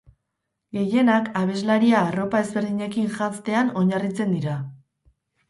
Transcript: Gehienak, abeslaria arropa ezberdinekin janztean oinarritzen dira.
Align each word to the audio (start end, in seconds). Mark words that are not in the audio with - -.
Gehienak, 0.77 1.29
abeslaria 1.41 1.99
arropa 2.07 2.41
ezberdinekin 2.47 3.13
janztean 3.19 3.71
oinarritzen 3.83 4.35
dira. 4.39 4.59